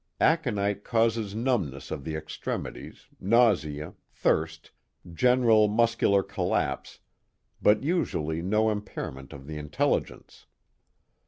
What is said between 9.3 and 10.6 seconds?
of the intelligence.